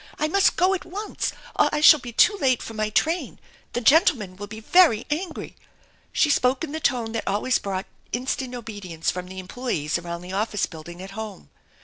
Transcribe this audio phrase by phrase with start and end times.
[0.17, 3.39] I must ^o at once or I shall be too late for my train!
[3.73, 5.55] The gentleman will be very angry!"
[6.11, 10.33] She spoke in the tone that always brought instant obedience from the employees around the
[10.33, 11.49] office building at home.